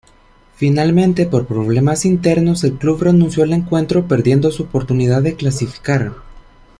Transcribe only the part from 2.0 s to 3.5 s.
internos, el club renunció